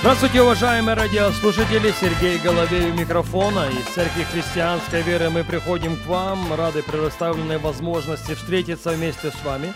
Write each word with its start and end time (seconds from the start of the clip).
Здравствуйте, 0.00 0.42
уважаемые 0.42 0.94
радиослушатели! 0.94 1.90
Сергей 1.90 2.38
Головей 2.38 2.92
у 2.92 2.94
микрофона. 2.94 3.66
Из 3.68 3.84
Церкви 3.94 4.22
Христианской 4.22 5.02
Веры 5.02 5.28
мы 5.28 5.42
приходим 5.42 5.96
к 5.96 6.06
вам, 6.06 6.54
рады 6.54 6.84
предоставленной 6.84 7.58
возможности 7.58 8.34
встретиться 8.34 8.90
вместе 8.90 9.32
с 9.32 9.44
вами. 9.44 9.74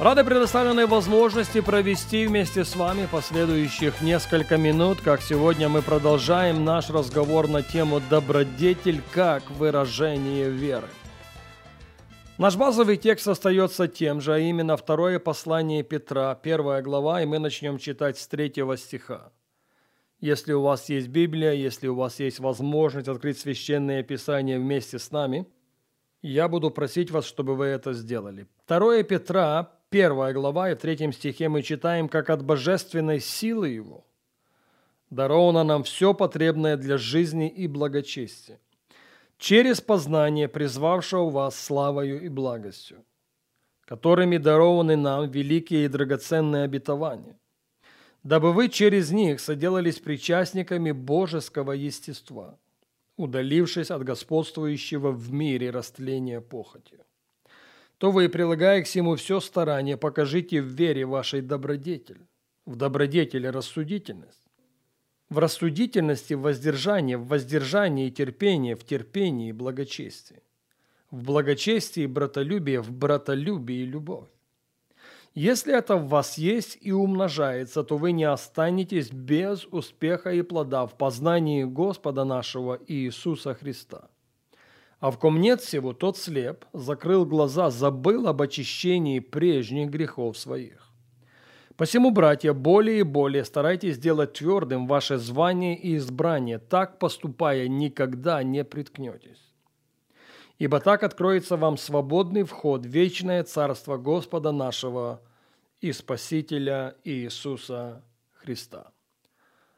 Рады 0.00 0.24
предоставленной 0.24 0.86
возможности 0.86 1.60
провести 1.60 2.26
вместе 2.26 2.64
с 2.64 2.74
вами 2.74 3.04
последующих 3.04 4.00
несколько 4.00 4.56
минут, 4.56 5.02
как 5.04 5.20
сегодня 5.20 5.68
мы 5.68 5.82
продолжаем 5.82 6.64
наш 6.64 6.88
разговор 6.88 7.48
на 7.48 7.62
тему 7.62 8.00
«Добродетель 8.08 9.02
как 9.12 9.42
выражение 9.50 10.48
веры». 10.48 10.88
Наш 12.42 12.56
базовый 12.56 12.96
текст 12.96 13.28
остается 13.28 13.86
тем 13.86 14.20
же, 14.20 14.34
а 14.34 14.38
именно 14.40 14.76
второе 14.76 15.20
послание 15.20 15.84
Петра, 15.84 16.34
первая 16.34 16.82
глава, 16.82 17.22
и 17.22 17.24
мы 17.24 17.38
начнем 17.38 17.78
читать 17.78 18.18
с 18.18 18.26
третьего 18.26 18.76
стиха. 18.76 19.30
Если 20.18 20.52
у 20.52 20.60
вас 20.60 20.88
есть 20.88 21.06
Библия, 21.06 21.52
если 21.52 21.86
у 21.86 21.94
вас 21.94 22.18
есть 22.18 22.40
возможность 22.40 23.06
открыть 23.06 23.38
священное 23.38 24.02
писание 24.02 24.58
вместе 24.58 24.98
с 24.98 25.12
нами, 25.12 25.46
я 26.20 26.48
буду 26.48 26.72
просить 26.72 27.12
вас, 27.12 27.26
чтобы 27.26 27.54
вы 27.54 27.66
это 27.66 27.92
сделали. 27.92 28.48
Второе 28.64 29.04
Петра, 29.04 29.70
первая 29.88 30.32
глава, 30.32 30.72
и 30.72 30.74
в 30.74 30.80
третьем 30.80 31.12
стихе 31.12 31.48
мы 31.48 31.62
читаем, 31.62 32.08
как 32.08 32.28
от 32.28 32.44
божественной 32.44 33.20
силы 33.20 33.68
Его 33.68 34.04
даровано 35.10 35.62
нам 35.62 35.84
все 35.84 36.12
потребное 36.12 36.76
для 36.76 36.98
жизни 36.98 37.48
и 37.48 37.68
благочестия 37.68 38.58
через 39.42 39.80
познание 39.80 40.46
призвавшего 40.46 41.28
вас 41.28 41.58
славою 41.58 42.22
и 42.22 42.28
благостью, 42.28 43.04
которыми 43.84 44.36
дарованы 44.36 44.94
нам 44.94 45.28
великие 45.28 45.86
и 45.86 45.88
драгоценные 45.88 46.62
обетования, 46.62 47.40
дабы 48.22 48.52
вы 48.52 48.68
через 48.68 49.10
них 49.10 49.40
соделались 49.40 49.98
причастниками 49.98 50.92
божеского 50.92 51.72
естества, 51.72 52.56
удалившись 53.16 53.90
от 53.90 54.04
господствующего 54.04 55.10
в 55.10 55.32
мире 55.32 55.70
растления 55.70 56.40
похотью. 56.40 57.00
То 57.98 58.12
вы, 58.12 58.28
прилагая 58.28 58.82
к 58.82 58.86
всему 58.86 59.16
все 59.16 59.40
старание, 59.40 59.96
покажите 59.96 60.62
в 60.62 60.66
вере 60.66 61.04
вашей 61.04 61.40
добродетель, 61.40 62.28
в 62.64 62.76
добродетели 62.76 63.48
рассудительность, 63.48 64.41
в 65.32 65.38
рассудительности 65.38 66.34
воздержание, 66.34 67.16
в 67.16 67.26
воздержании 67.26 68.10
терпение, 68.10 68.76
в 68.76 68.84
терпении 68.84 69.50
благочестие, 69.50 70.42
в 71.10 71.24
благочестии 71.24 72.06
братолюбие, 72.06 72.82
в 72.82 72.92
братолюбии 72.92 73.82
любовь. 73.84 74.28
Если 75.34 75.74
это 75.74 75.96
в 75.96 76.08
вас 76.08 76.36
есть 76.36 76.76
и 76.82 76.92
умножается, 76.92 77.82
то 77.82 77.96
вы 77.96 78.12
не 78.12 78.24
останетесь 78.24 79.10
без 79.10 79.64
успеха 79.64 80.30
и 80.32 80.42
плода 80.42 80.86
в 80.86 80.98
познании 80.98 81.64
Господа 81.64 82.24
нашего 82.24 82.78
Иисуса 82.86 83.54
Христа. 83.54 84.10
А 85.00 85.10
в 85.10 85.18
ком 85.18 85.40
нет 85.40 85.62
всего, 85.62 85.94
тот 85.94 86.18
слеп, 86.18 86.66
закрыл 86.74 87.24
глаза, 87.24 87.70
забыл 87.70 88.28
об 88.28 88.42
очищении 88.42 89.20
прежних 89.20 89.88
грехов 89.88 90.36
своих. 90.36 90.91
Посему, 91.82 92.12
братья, 92.12 92.52
более 92.52 93.00
и 93.00 93.02
более 93.02 93.44
старайтесь 93.44 93.96
сделать 93.96 94.34
твердым 94.34 94.86
ваше 94.86 95.16
звание 95.16 95.76
и 95.76 95.96
избрание, 95.96 96.60
так 96.60 97.00
поступая 97.00 97.66
никогда 97.66 98.44
не 98.44 98.62
приткнетесь. 98.62 99.52
Ибо 100.58 100.78
так 100.78 101.02
откроется 101.02 101.56
вам 101.56 101.76
свободный 101.76 102.44
вход 102.44 102.86
в 102.86 102.88
вечное 102.88 103.42
царство 103.42 103.96
Господа 103.96 104.52
нашего 104.52 105.22
и 105.80 105.90
Спасителя 105.90 106.94
Иисуса 107.02 108.04
Христа. 108.34 108.92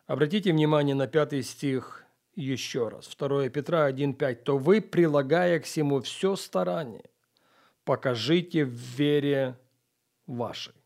Обратите 0.06 0.52
внимание 0.52 0.94
на 0.94 1.06
пятый 1.06 1.42
стих 1.42 2.04
еще 2.34 2.88
раз. 2.88 3.08
2 3.16 3.48
Петра 3.48 3.90
1.5. 3.90 4.34
«То 4.42 4.58
вы, 4.58 4.82
прилагая 4.82 5.58
к 5.58 5.64
всему 5.64 6.02
все 6.02 6.36
старание, 6.36 7.08
покажите 7.86 8.66
в 8.66 8.74
вере 8.74 9.58
вашей». 10.26 10.83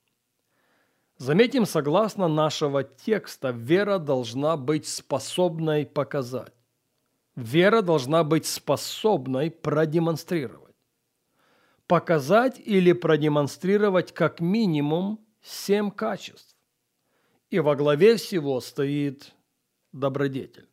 Заметим, 1.19 1.67
согласно 1.67 2.29
нашего 2.29 2.85
текста, 2.85 3.51
вера 3.51 3.99
должна 3.99 4.57
быть 4.57 4.87
способной 4.87 5.85
показать. 5.85 6.55
Вера 7.35 7.83
должна 7.83 8.23
быть 8.23 8.47
способной 8.47 9.51
продемонстрировать. 9.51 10.77
Показать 11.89 12.61
или 12.65 12.93
продемонстрировать 12.93 14.13
как 14.13 14.41
минимум 14.41 15.25
семь 15.43 15.91
качеств. 15.91 16.57
И 17.51 17.59
во 17.59 17.75
главе 17.75 18.17
всего 18.17 18.61
стоит 18.61 19.35
добродетель. 19.93 20.69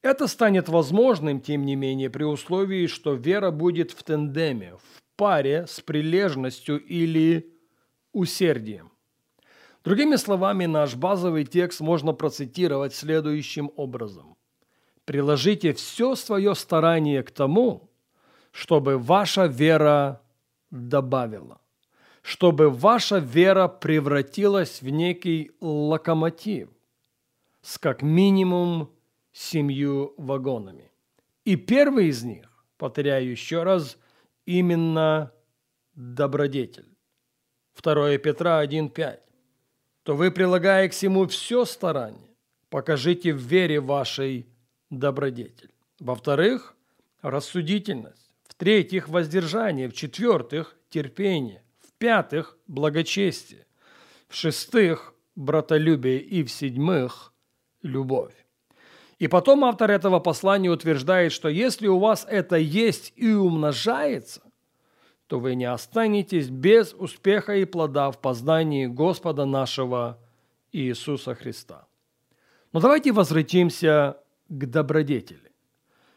Это 0.00 0.26
станет 0.26 0.68
возможным, 0.68 1.40
тем 1.40 1.66
не 1.66 1.76
менее, 1.76 2.08
при 2.08 2.24
условии, 2.24 2.86
что 2.86 3.12
вера 3.14 3.50
будет 3.50 3.90
в 3.90 4.02
тендеме, 4.04 4.76
в 4.76 5.02
паре 5.16 5.66
с 5.66 5.80
прилежностью 5.80 6.82
или 6.82 7.58
усердием. 8.12 8.92
Другими 9.88 10.16
словами, 10.16 10.66
наш 10.66 10.96
базовый 10.96 11.46
текст 11.46 11.80
можно 11.80 12.12
процитировать 12.12 12.94
следующим 12.94 13.72
образом. 13.74 14.36
«Приложите 15.06 15.72
все 15.72 16.14
свое 16.14 16.54
старание 16.54 17.22
к 17.22 17.30
тому, 17.30 17.88
чтобы 18.50 18.98
ваша 18.98 19.46
вера 19.46 20.20
добавила, 20.70 21.62
чтобы 22.20 22.68
ваша 22.68 23.16
вера 23.16 23.66
превратилась 23.66 24.82
в 24.82 24.90
некий 24.90 25.52
локомотив 25.62 26.68
с 27.62 27.78
как 27.78 28.02
минимум 28.02 28.90
семью 29.32 30.12
вагонами. 30.18 30.92
И 31.46 31.56
первый 31.56 32.08
из 32.08 32.22
них, 32.24 32.44
повторяю 32.76 33.30
еще 33.30 33.62
раз, 33.62 33.96
именно 34.44 35.32
добродетель. 35.94 36.94
2 37.82 38.18
Петра 38.18 38.62
1.5 38.62 39.27
то 40.08 40.16
вы, 40.16 40.30
прилагая 40.30 40.88
к 40.88 40.92
всему 40.92 41.26
все 41.26 41.66
старание, 41.66 42.34
покажите 42.70 43.34
в 43.34 43.42
вере 43.42 43.78
вашей 43.78 44.46
добродетель. 44.88 45.70
Во-вторых, 46.00 46.74
рассудительность. 47.20 48.32
В-третьих, 48.44 49.10
воздержание. 49.10 49.86
В-четвертых, 49.86 50.78
терпение. 50.88 51.62
В-пятых, 51.86 52.56
благочестие. 52.66 53.66
В-шестых, 54.30 55.12
братолюбие. 55.36 56.20
И 56.20 56.42
в-седьмых, 56.42 57.34
любовь. 57.82 58.32
И 59.18 59.28
потом 59.28 59.62
автор 59.62 59.90
этого 59.90 60.20
послания 60.20 60.70
утверждает, 60.70 61.32
что 61.32 61.50
если 61.50 61.86
у 61.86 61.98
вас 61.98 62.26
это 62.26 62.56
есть 62.56 63.12
и 63.14 63.30
умножается, 63.30 64.40
то 65.28 65.38
вы 65.38 65.54
не 65.54 65.66
останетесь 65.66 66.48
без 66.48 66.94
успеха 66.94 67.54
и 67.54 67.66
плода 67.66 68.10
в 68.10 68.18
познании 68.18 68.86
Господа 68.86 69.44
нашего 69.44 70.18
Иисуса 70.72 71.34
Христа. 71.34 71.86
Но 72.72 72.80
давайте 72.80 73.12
возвратимся 73.12 74.16
к 74.48 74.66
добродетели. 74.66 75.52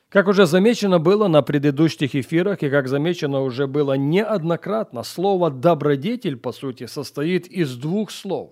Как 0.07 0.27
уже 0.27 0.45
замечено 0.45 0.99
было 0.99 1.27
на 1.27 1.41
предыдущих 1.41 2.15
эфирах, 2.15 2.63
и 2.63 2.69
как 2.69 2.87
замечено 2.87 3.41
уже 3.41 3.67
было 3.67 3.93
неоднократно, 3.93 5.03
слово 5.03 5.49
«добродетель» 5.49 6.37
по 6.37 6.51
сути 6.51 6.85
состоит 6.85 7.47
из 7.47 7.75
двух 7.77 8.11
слов. 8.11 8.51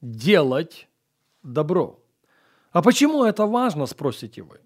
«Делать 0.00 0.88
добро». 1.42 1.98
А 2.72 2.82
почему 2.82 3.24
это 3.24 3.46
важно, 3.46 3.86
спросите 3.86 4.42
вы? 4.42 4.60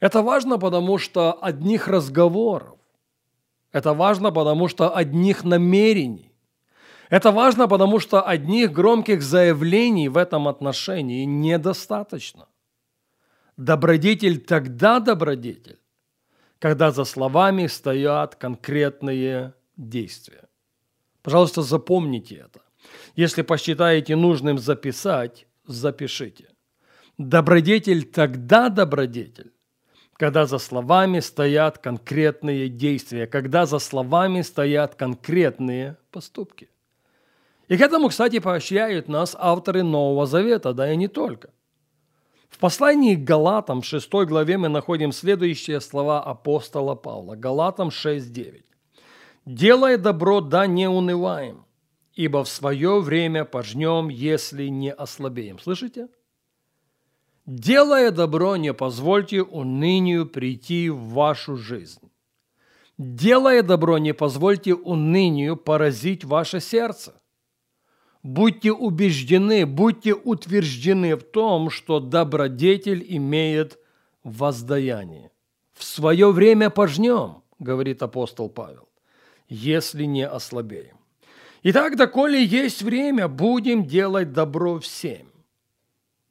Это 0.00 0.22
важно, 0.22 0.58
потому 0.58 0.98
что 0.98 1.38
одних 1.42 1.88
разговоров, 1.88 2.78
это 3.72 3.94
важно, 3.94 4.30
потому 4.30 4.68
что 4.68 4.94
одних 4.94 5.44
намерений. 5.44 6.30
Это 7.08 7.30
важно, 7.30 7.68
потому 7.68 8.00
что 8.00 8.26
одних 8.26 8.72
громких 8.72 9.22
заявлений 9.22 10.08
в 10.08 10.16
этом 10.16 10.48
отношении 10.48 11.24
недостаточно. 11.24 12.48
Добродетель 13.56 14.40
тогда 14.40 15.00
добродетель, 15.00 15.78
когда 16.58 16.90
за 16.90 17.04
словами 17.04 17.66
стоят 17.66 18.36
конкретные 18.36 19.52
действия. 19.76 20.48
Пожалуйста, 21.22 21.62
запомните 21.62 22.36
это. 22.36 22.62
Если 23.14 23.42
посчитаете 23.42 24.16
нужным 24.16 24.58
записать, 24.58 25.46
запишите. 25.66 26.48
Добродетель 27.18 28.04
тогда 28.04 28.68
добродетель, 28.68 29.52
когда 30.22 30.46
за 30.46 30.58
словами 30.58 31.18
стоят 31.18 31.78
конкретные 31.78 32.68
действия, 32.68 33.26
когда 33.26 33.66
за 33.66 33.80
словами 33.80 34.42
стоят 34.42 34.94
конкретные 34.94 35.96
поступки. 36.12 36.68
И 37.66 37.76
к 37.76 37.80
этому, 37.80 38.08
кстати, 38.08 38.38
поощряют 38.38 39.08
нас 39.08 39.34
авторы 39.36 39.82
Нового 39.82 40.26
Завета, 40.26 40.74
да 40.74 40.92
и 40.92 40.96
не 40.96 41.08
только. 41.08 41.50
В 42.50 42.58
послании 42.58 43.16
к 43.16 43.24
Галатам, 43.24 43.80
в 43.80 43.84
6 43.84 44.12
главе, 44.12 44.58
мы 44.58 44.68
находим 44.68 45.10
следующие 45.10 45.80
слова 45.80 46.22
апостола 46.22 46.94
Павла. 46.94 47.34
Галатам 47.34 47.88
6.9. 47.88 48.62
«Делая 49.44 49.98
добро, 49.98 50.40
да 50.40 50.68
не 50.68 50.88
унываем, 50.88 51.64
ибо 52.14 52.44
в 52.44 52.48
свое 52.48 53.00
время 53.00 53.44
пожнем, 53.44 54.08
если 54.08 54.68
не 54.68 54.92
ослабеем». 54.92 55.58
Слышите? 55.58 56.06
Делая 57.46 58.12
добро, 58.12 58.56
не 58.56 58.72
позвольте 58.72 59.42
унынию 59.42 60.26
прийти 60.26 60.90
в 60.90 60.98
вашу 61.08 61.56
жизнь. 61.56 62.00
Делая 62.98 63.64
добро, 63.64 63.98
не 63.98 64.14
позвольте 64.14 64.74
унынию 64.74 65.56
поразить 65.56 66.24
ваше 66.24 66.60
сердце. 66.60 67.20
Будьте 68.22 68.70
убеждены, 68.70 69.66
будьте 69.66 70.14
утверждены 70.14 71.16
в 71.16 71.24
том, 71.24 71.68
что 71.70 71.98
добродетель 71.98 73.04
имеет 73.08 73.80
воздаяние. 74.22 75.32
В 75.72 75.82
свое 75.82 76.30
время 76.30 76.70
пожнем, 76.70 77.42
говорит 77.58 78.04
апостол 78.04 78.48
Павел, 78.48 78.88
если 79.48 80.04
не 80.04 80.24
ослабеем. 80.24 80.96
Итак, 81.64 81.96
доколе 81.96 82.44
есть 82.44 82.82
время, 82.82 83.26
будем 83.26 83.84
делать 83.84 84.32
добро 84.32 84.78
всем. 84.78 85.31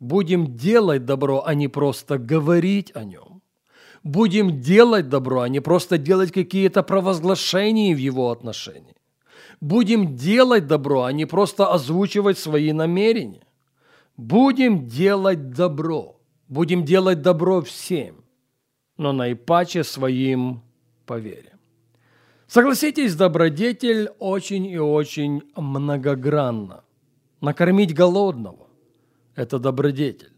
Будем 0.02 0.58
делать 0.58 1.06
добро, 1.06 1.44
а 1.46 1.54
не 1.54 1.68
просто 1.68 2.18
говорить 2.18 2.92
о 2.96 3.04
нем. 3.04 3.44
Будем 4.04 4.60
делать 4.60 5.10
добро, 5.10 5.42
а 5.42 5.48
не 5.48 5.60
просто 5.60 6.00
делать 6.00 6.32
какие-то 6.32 6.82
провозглашения 6.82 7.94
в 7.94 8.00
его 8.00 8.32
отношении. 8.32 8.96
Будем 9.62 10.16
делать 10.16 10.66
добро, 10.66 11.04
а 11.04 11.12
не 11.12 11.28
просто 11.28 11.72
озвучивать 11.72 12.40
свои 12.40 12.74
намерения. 12.74 13.46
Будем 14.18 14.88
делать 14.88 15.52
добро. 15.52 16.20
Будем 16.48 16.84
делать 16.84 17.22
добро 17.22 17.62
всем, 17.62 18.24
но 18.98 19.14
наипаче 19.14 19.84
своим 19.84 20.64
по 21.06 21.20
вере. 21.20 21.54
Согласитесь, 22.48 23.14
добродетель 23.14 24.10
очень 24.18 24.66
и 24.66 24.80
очень 24.80 25.44
многогранна. 25.56 26.84
Накормить 27.40 27.94
голодного– 27.94 28.66
это 29.36 29.60
добродетель. 29.60 30.34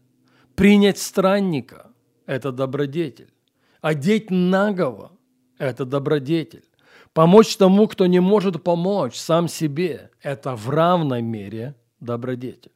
Принять 0.54 0.98
странника– 0.98 1.92
это 2.26 2.52
добродетель. 2.52 3.32
Одеть 3.80 4.30
нагого– 4.30 5.12
это 5.58 5.84
добродетель. 5.84 6.64
Помочь 7.12 7.56
тому, 7.56 7.86
кто 7.86 8.06
не 8.06 8.20
может 8.20 8.62
помочь 8.62 9.16
сам 9.16 9.48
себе– 9.48 10.10
это 10.22 10.56
в 10.56 10.70
равной 10.70 11.22
мере 11.22 11.74
добродетель. 12.00 12.72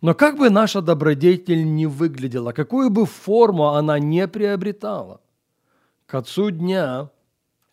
Но 0.00 0.14
как 0.14 0.38
бы 0.38 0.50
наша 0.50 0.82
добродетель 0.82 1.64
не 1.64 1.86
выглядела, 1.86 2.52
какую 2.52 2.90
бы 2.90 3.06
форму 3.06 3.68
она 3.68 3.98
не 3.98 4.28
приобретала, 4.28 5.20
к 6.06 6.14
отцу 6.14 6.50
дня 6.50 7.10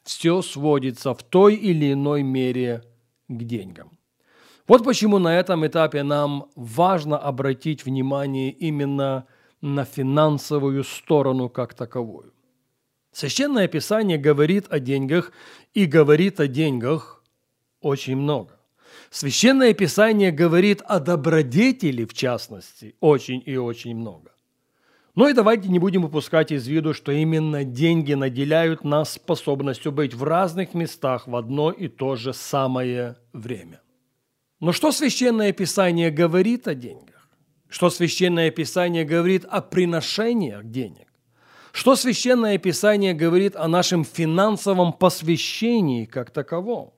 все 0.04 0.42
сводится 0.42 1.14
в 1.14 1.24
той 1.24 1.56
или 1.56 1.94
иной 1.94 2.24
мере 2.24 2.84
к 3.28 3.44
деньгам. 3.44 3.92
Вот 4.72 4.86
почему 4.86 5.20
на 5.20 5.38
этом 5.38 5.68
этапе 5.68 6.02
нам 6.02 6.50
важно 6.56 7.18
обратить 7.18 7.84
внимание 7.84 8.52
именно 8.52 9.26
на 9.60 9.84
финансовую 9.84 10.86
сторону 10.86 11.50
как 11.50 11.74
таковую. 11.74 12.32
Священное 13.12 13.68
Писание 13.68 14.18
говорит 14.18 14.68
о 14.70 14.80
деньгах 14.80 15.34
и 15.74 15.86
говорит 15.86 16.40
о 16.40 16.48
деньгах 16.48 17.22
очень 17.82 18.16
много. 18.16 18.58
Священное 19.10 19.74
Писание 19.74 20.32
говорит 20.32 20.82
о 20.86 21.02
добродетели, 21.02 22.06
в 22.06 22.14
частности, 22.14 22.96
очень 23.02 23.44
и 23.46 23.58
очень 23.58 23.94
много. 23.94 24.32
Но 25.16 25.28
и 25.28 25.34
давайте 25.34 25.68
не 25.68 25.80
будем 25.80 26.06
упускать 26.06 26.54
из 26.54 26.66
виду, 26.66 26.94
что 26.94 27.12
именно 27.12 27.66
деньги 27.66 28.14
наделяют 28.14 28.86
нас 28.86 29.12
способностью 29.16 29.92
быть 29.92 30.14
в 30.14 30.24
разных 30.24 30.74
местах 30.74 31.28
в 31.28 31.36
одно 31.36 31.72
и 31.72 31.90
то 31.90 32.16
же 32.16 32.32
самое 32.34 33.18
время. 33.34 33.81
Но 34.62 34.74
что 34.74 34.92
Священное 34.92 35.54
Писание 35.54 36.12
говорит 36.12 36.68
о 36.68 36.76
деньгах? 36.76 37.28
Что 37.68 37.90
Священное 37.90 38.52
Писание 38.52 39.04
говорит 39.04 39.44
о 39.46 39.60
приношениях 39.60 40.64
денег? 40.66 41.08
Что 41.72 41.96
Священное 41.96 42.60
Писание 42.60 43.16
говорит 43.16 43.56
о 43.56 43.68
нашем 43.68 44.06
финансовом 44.06 44.94
посвящении 44.94 46.06
как 46.06 46.30
таковом? 46.30 46.94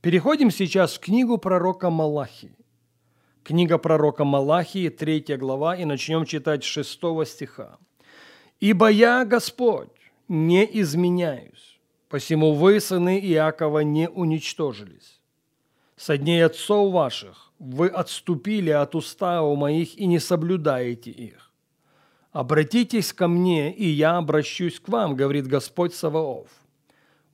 Переходим 0.00 0.50
сейчас 0.50 0.94
в 0.94 0.98
книгу 0.98 1.38
пророка 1.38 1.88
Малахии. 1.88 2.56
Книга 3.44 3.78
пророка 3.78 4.24
Малахии, 4.24 4.88
3 4.88 5.36
глава, 5.36 5.76
и 5.76 5.84
начнем 5.84 6.24
читать 6.24 6.64
с 6.64 6.66
6 6.66 7.00
стиха. 7.26 7.78
«Ибо 8.58 8.88
я, 8.88 9.24
Господь, 9.24 9.92
не 10.26 10.68
изменяюсь, 10.80 11.78
посему 12.08 12.54
вы, 12.54 12.80
сыны 12.80 13.20
Иакова, 13.20 13.80
не 13.80 14.08
уничтожились. 14.08 15.19
Со 16.00 16.16
дней 16.16 16.42
отцов 16.46 16.94
ваших 16.94 17.52
вы 17.58 17.88
отступили 17.88 18.70
от 18.70 18.94
устава 18.94 19.54
моих 19.54 19.98
и 19.98 20.06
не 20.06 20.18
соблюдаете 20.18 21.10
их. 21.10 21.52
«Обратитесь 22.32 23.12
ко 23.12 23.28
мне, 23.28 23.70
и 23.70 23.84
я 23.84 24.16
обращусь 24.16 24.80
к 24.80 24.88
вам», 24.88 25.14
говорит 25.14 25.46
Господь 25.46 25.92
Саваоф. 25.92 26.48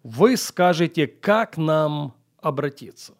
Вы 0.03 0.37
скажете, 0.37 1.07
как 1.07 1.57
нам 1.57 2.15
обратиться. 2.41 3.15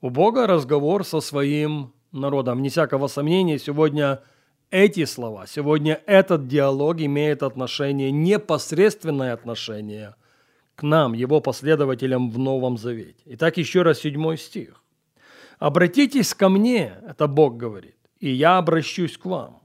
У 0.00 0.10
Бога 0.10 0.48
разговор 0.48 1.04
со 1.04 1.20
своим 1.20 1.92
народом. 2.10 2.60
Не 2.60 2.68
всякого 2.68 3.06
сомнения, 3.06 3.60
сегодня 3.60 4.24
эти 4.72 5.04
слова, 5.04 5.46
сегодня 5.46 6.02
этот 6.04 6.48
диалог 6.48 7.00
имеет 7.00 7.44
отношение, 7.44 8.10
непосредственное 8.10 9.34
отношение 9.34 10.16
к 10.78 10.82
нам, 10.82 11.12
его 11.12 11.40
последователям 11.40 12.30
в 12.30 12.38
Новом 12.38 12.78
Завете. 12.78 13.22
Итак, 13.24 13.56
еще 13.56 13.82
раз 13.82 13.98
седьмой 13.98 14.38
стих. 14.38 14.84
«Обратитесь 15.58 16.34
ко 16.34 16.48
мне», 16.48 16.94
это 17.04 17.26
Бог 17.26 17.56
говорит, 17.56 17.96
«и 18.20 18.30
я 18.30 18.58
обращусь 18.58 19.18
к 19.18 19.24
вам». 19.26 19.60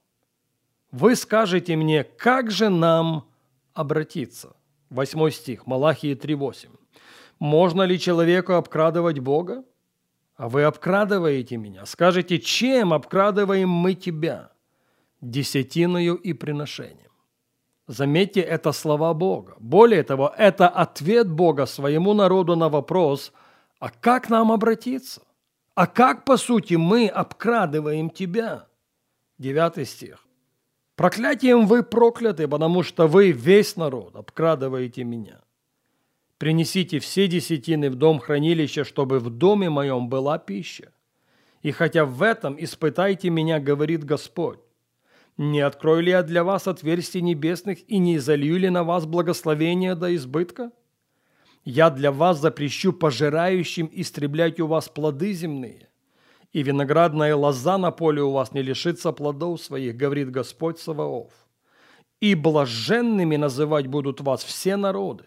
Вы 0.92 1.16
скажете 1.16 1.76
мне, 1.76 2.04
как 2.04 2.50
же 2.50 2.70
нам 2.70 3.26
обратиться? 3.74 4.56
Восьмой 4.90 5.32
стих, 5.32 5.68
Малахии 5.68 6.16
3.8. 6.16 6.70
Можно 7.40 7.84
ли 7.84 8.00
человеку 8.00 8.54
обкрадывать 8.54 9.20
Бога? 9.20 9.64
А 10.36 10.50
вы 10.50 10.64
обкрадываете 10.64 11.58
меня. 11.58 11.86
Скажете, 11.86 12.40
чем 12.40 12.92
обкрадываем 12.92 13.70
мы 13.70 13.94
тебя? 13.94 14.52
Десятиною 15.22 16.16
и 16.16 16.34
приношением. 16.34 17.12
Заметьте, 17.88 18.40
это 18.40 18.72
слова 18.72 19.14
Бога. 19.14 19.56
Более 19.60 20.04
того, 20.04 20.34
это 20.38 20.68
ответ 20.68 21.30
Бога 21.30 21.66
своему 21.66 22.14
народу 22.14 22.56
на 22.56 22.70
вопрос, 22.70 23.34
а 23.80 23.90
как 23.90 24.30
нам 24.30 24.52
обратиться? 24.52 25.22
А 25.76 25.88
как, 25.88 26.24
по 26.24 26.38
сути, 26.38 26.76
мы 26.76 27.08
обкрадываем 27.08 28.10
тебя? 28.10 28.68
Девятый 29.38 29.86
стих. 29.86 30.26
Проклятием 30.96 31.66
вы 31.66 31.84
прокляты, 31.84 32.48
потому 32.48 32.84
что 32.84 33.08
вы 33.08 33.32
весь 33.32 33.76
народ 33.76 34.16
обкрадываете 34.16 35.04
меня. 35.04 35.42
Принесите 36.38 37.00
все 37.00 37.28
десятины 37.28 37.90
в 37.90 37.96
дом 37.96 38.20
хранилища, 38.20 38.84
чтобы 38.84 39.20
в 39.20 39.30
доме 39.30 39.70
моем 39.70 40.08
была 40.08 40.38
пища. 40.38 40.94
И 41.62 41.72
хотя 41.72 42.06
в 42.06 42.22
этом 42.22 42.56
испытайте 42.60 43.30
меня, 43.30 43.60
говорит 43.60 44.04
Господь, 44.04 44.60
не 45.38 45.62
открою 45.62 46.04
ли 46.04 46.12
я 46.12 46.22
для 46.22 46.44
вас 46.44 46.68
отверстий 46.68 47.22
небесных 47.22 47.90
и 47.90 47.98
не 47.98 48.20
залью 48.20 48.58
ли 48.58 48.70
на 48.70 48.84
вас 48.84 49.06
благословения 49.06 49.96
до 49.96 50.16
избытка? 50.16 50.72
Я 51.66 51.90
для 51.90 52.12
вас 52.12 52.40
запрещу 52.40 52.94
пожирающим 52.94 53.90
истреблять 53.92 54.60
у 54.60 54.68
вас 54.68 54.90
плоды 54.90 55.34
земные, 55.34 55.90
и 56.52 56.62
виноградная 56.62 57.36
лоза 57.36 57.78
на 57.78 57.90
поле 57.90 58.22
у 58.22 58.32
вас 58.32 58.52
не 58.52 58.62
лишится 58.62 59.12
плодов 59.12 59.62
своих, 59.62 59.96
говорит 59.96 60.30
Господь 60.30 60.80
Саваоф. 60.80 61.32
И 62.20 62.36
блаженными 62.36 63.38
называть 63.38 63.88
будут 63.88 64.22
вас 64.22 64.44
все 64.44 64.76
народы, 64.76 65.26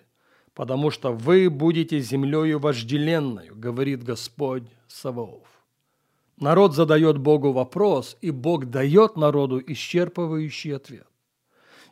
потому 0.55 0.91
что 0.91 1.13
вы 1.13 1.51
будете 1.51 1.99
землею 2.01 2.61
вожделенную, 2.61 3.57
говорит 3.57 4.05
Господь 4.05 4.69
Саваоф. 4.87 5.56
Народ 6.39 6.75
задает 6.75 7.19
Богу 7.19 7.53
вопрос, 7.53 8.17
и 8.21 8.31
Бог 8.31 8.67
дает 8.67 9.17
народу 9.17 9.59
исчерпывающий 9.61 10.77
ответ. 10.77 11.07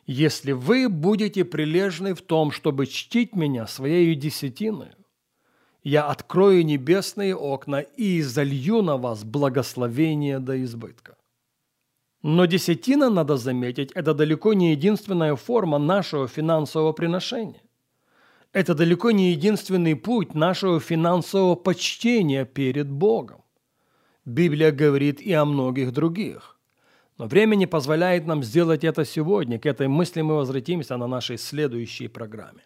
Если 0.05 0.51
вы 0.51 0.87
будете 0.87 1.43
прилежны 1.43 2.13
в 2.13 2.21
том, 2.21 2.51
чтобы 2.51 2.85
чтить 2.85 3.35
меня 3.35 3.65
своей 3.65 4.13
десятиной, 4.13 4.91
я 5.83 6.07
открою 6.07 6.63
небесные 6.63 7.35
окна 7.35 7.79
и 7.79 8.21
залью 8.21 8.83
на 8.83 8.97
вас 8.97 9.23
благословение 9.23 10.39
до 10.39 10.63
избытка. 10.63 11.17
Но 12.21 12.45
десятина, 12.45 13.09
надо 13.09 13.37
заметить, 13.37 13.91
это 13.93 14.13
далеко 14.13 14.53
не 14.53 14.71
единственная 14.71 15.35
форма 15.35 15.79
нашего 15.79 16.27
финансового 16.27 16.91
приношения. 16.91 17.61
Это 18.51 18.73
далеко 18.73 19.11
не 19.11 19.31
единственный 19.31 19.95
путь 19.95 20.33
нашего 20.33 20.79
финансового 20.79 21.55
почтения 21.55 22.45
перед 22.45 22.89
Богом. 22.89 23.44
Библия 24.25 24.71
говорит 24.71 25.21
и 25.21 25.31
о 25.33 25.45
многих 25.45 25.91
других. 25.91 26.57
Но 27.17 27.27
время 27.27 27.55
не 27.55 27.67
позволяет 27.67 28.25
нам 28.25 28.43
сделать 28.43 28.83
это 28.83 29.05
сегодня. 29.05 29.59
К 29.59 29.67
этой 29.67 29.87
мысли 29.87 30.21
мы 30.21 30.35
возвратимся 30.35 30.97
на 30.97 31.07
нашей 31.07 31.37
следующей 31.37 32.07
программе. 32.07 32.63